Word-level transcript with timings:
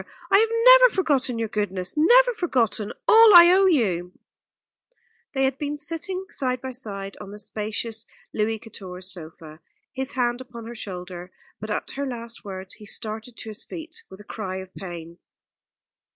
I 0.31 0.39
have 0.39 0.49
never 0.65 0.95
forgotten 0.95 1.37
your 1.37 1.47
goodness 1.47 1.95
never 1.95 2.33
forgotten 2.33 2.91
all 3.07 3.35
I 3.35 3.51
owe 3.51 3.67
you." 3.67 4.13
They 5.35 5.43
had 5.43 5.59
been 5.59 5.77
sitting 5.77 6.25
side 6.31 6.59
by 6.59 6.71
side 6.71 7.15
on 7.21 7.29
the 7.29 7.37
spacious 7.37 8.07
Louis 8.33 8.57
Quatorze 8.57 9.11
sofa, 9.13 9.59
his 9.93 10.13
hand 10.13 10.41
upon 10.41 10.65
her 10.65 10.73
shoulder; 10.73 11.29
but 11.59 11.69
at 11.69 11.91
her 11.91 12.07
last 12.07 12.43
words 12.43 12.73
he 12.73 12.85
started 12.87 13.37
to 13.37 13.49
his 13.49 13.63
feet 13.63 14.01
with 14.09 14.19
a 14.19 14.23
cry 14.23 14.55
of 14.55 14.73
pain. 14.73 15.19